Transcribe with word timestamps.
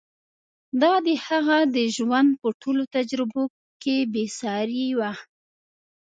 دا 0.81 0.93
د 1.07 1.07
هغه 1.25 1.57
د 1.75 1.77
ژوند 1.95 2.29
په 2.41 2.47
ټولو 2.61 2.83
تجربو 2.95 3.43
کې 3.81 3.97
بې 4.13 4.25
سارې 4.39 4.85
وه. 4.99 5.11